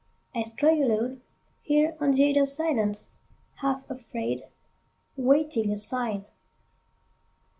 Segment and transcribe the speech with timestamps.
[0.33, 3.05] I stray aloneHere on the edge of silence,
[3.57, 4.47] half afraid,
[5.15, 6.25] Waiting a sign.